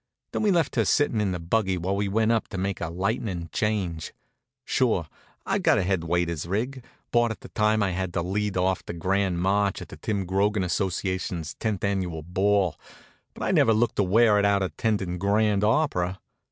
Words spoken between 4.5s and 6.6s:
Sure, I've got a head waiter's